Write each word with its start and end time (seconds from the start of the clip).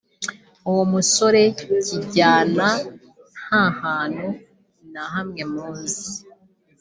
uwo 0.69 0.83
musore 0.93 1.41
Kijyana 1.57 2.67
nta 3.43 3.63
hantu 3.81 4.27
na 4.93 5.03
hamwe 5.13 5.41
muzi 5.51 5.99